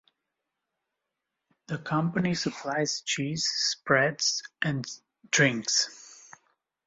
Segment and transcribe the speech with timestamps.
[1.67, 4.83] The company supplies cheese, spreads and
[5.29, 6.25] drinks.